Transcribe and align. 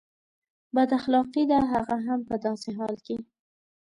بد 0.75 0.89
اخلاقي 0.99 1.43
ده 1.51 1.59
هغه 1.73 1.97
هم 2.07 2.19
په 2.29 2.35
داسې 2.45 2.69
حال 2.77 2.95
کې. 3.05 3.17